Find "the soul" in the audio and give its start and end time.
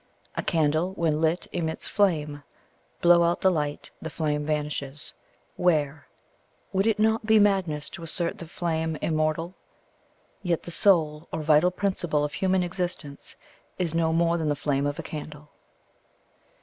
10.63-11.27